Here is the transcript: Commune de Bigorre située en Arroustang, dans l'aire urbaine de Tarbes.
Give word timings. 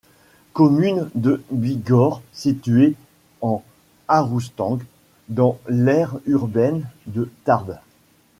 Commune 0.53 1.11
de 1.13 1.43
Bigorre 1.51 2.23
située 2.33 2.95
en 3.41 3.63
Arroustang, 4.07 4.79
dans 5.29 5.59
l'aire 5.69 6.17
urbaine 6.25 6.89
de 7.05 7.29
Tarbes. 7.45 7.77